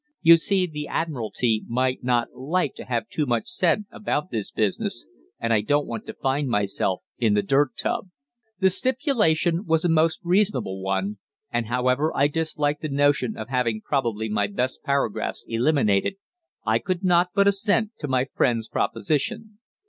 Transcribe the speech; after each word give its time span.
'You 0.23 0.37
see, 0.37 0.65
the 0.65 0.87
Admiralty 0.87 1.63
might 1.67 2.03
not 2.03 2.33
like 2.33 2.73
to 2.73 2.85
have 2.85 3.07
too 3.07 3.27
much 3.27 3.45
said 3.45 3.85
about 3.91 4.31
this 4.31 4.49
business, 4.49 5.05
and 5.39 5.53
I 5.53 5.61
don't 5.61 5.85
want 5.85 6.07
to 6.07 6.15
find 6.15 6.49
myself 6.49 7.03
in 7.19 7.35
the 7.35 7.43
dirt 7.43 7.77
tub.' 7.77 8.09
"The 8.57 8.71
stipulation 8.71 9.63
was 9.63 9.85
a 9.85 9.89
most 9.89 10.19
reasonable 10.23 10.81
one, 10.81 11.19
and 11.51 11.67
however 11.67 12.11
I 12.15 12.25
disliked 12.29 12.81
the 12.81 12.89
notion 12.89 13.37
of 13.37 13.49
having 13.49 13.79
probably 13.79 14.27
my 14.27 14.47
best 14.47 14.79
paragraphs 14.83 15.45
eliminated, 15.47 16.15
I 16.65 16.79
could 16.79 17.03
not 17.03 17.27
but 17.35 17.47
assent 17.47 17.91
to 17.99 18.07
my 18.07 18.25
friend's 18.25 18.67
proposition. 18.67 19.59